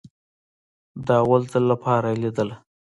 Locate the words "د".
1.05-1.07